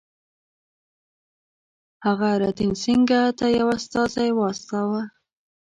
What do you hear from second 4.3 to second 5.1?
واستاوه.